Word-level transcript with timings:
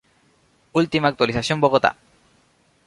Última 0.81 1.09
actualización 1.09 1.61
Bogotá. 1.63 1.91